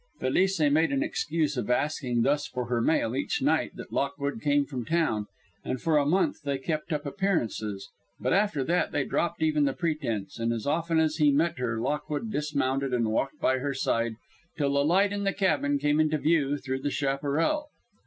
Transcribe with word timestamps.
Felice 0.19 0.59
made 0.61 0.91
an 0.91 1.03
excuse 1.03 1.55
of 1.57 1.69
asking 1.69 2.23
thus 2.23 2.47
for 2.47 2.65
her 2.65 2.81
mail 2.81 3.15
each 3.15 3.39
night 3.39 3.75
that 3.75 3.93
Lockwood 3.93 4.41
came 4.41 4.65
from 4.65 4.83
town, 4.83 5.27
and 5.63 5.79
for 5.79 5.99
a 5.99 6.07
month 6.07 6.41
they 6.41 6.57
kept 6.57 6.91
up 6.91 7.05
appearances; 7.05 7.87
but 8.19 8.33
after 8.33 8.63
that 8.63 8.91
they 8.91 9.03
dropped 9.03 9.43
even 9.43 9.65
that 9.65 9.77
pretense, 9.77 10.39
and 10.39 10.51
as 10.53 10.65
often 10.65 10.99
as 10.99 11.17
he 11.17 11.31
met 11.31 11.59
her 11.59 11.79
Lockwood 11.79 12.31
dismounted 12.31 12.95
and 12.95 13.11
walked 13.11 13.39
by 13.39 13.59
her 13.59 13.75
side 13.75 14.15
till 14.57 14.73
the 14.73 14.83
light 14.83 15.13
in 15.13 15.23
the 15.23 15.33
cabin 15.33 15.77
came 15.77 15.99
into 15.99 16.17
view 16.17 16.57
through 16.57 16.79
the 16.81 16.89
chaparral. 16.89 17.69